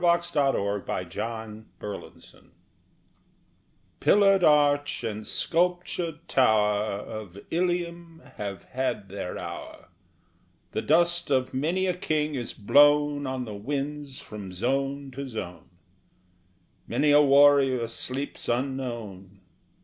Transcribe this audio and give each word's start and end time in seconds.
"PILLARED 0.01 0.29
ARCH 0.33 0.33
AND 0.33 1.67
SCULPTURED 1.69 1.69
TOWER" 1.77 2.43
Pillared 3.99 4.43
arch 4.43 5.03
and 5.03 5.27
sculptured 5.27 6.27
tower 6.27 6.79
Of 6.79 7.37
Ilium 7.51 8.23
have 8.37 8.63
had 8.71 9.09
their 9.09 9.37
hour; 9.37 9.89
The 10.71 10.81
dust 10.81 11.29
of 11.29 11.53
many 11.53 11.85
a 11.85 11.93
king 11.93 12.33
is 12.33 12.51
blown 12.51 13.27
On 13.27 13.45
the 13.45 13.53
winds 13.53 14.19
from 14.19 14.51
zone 14.51 15.11
to 15.11 15.27
zone; 15.27 15.69
Many 16.87 17.11
a 17.11 17.21
warrior 17.21 17.87
sleeps 17.87 18.49
unknown. 18.49 19.41